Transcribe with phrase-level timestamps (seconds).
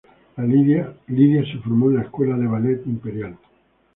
[0.39, 3.37] Lidia se formó en la Escuela del Ballet Imperial.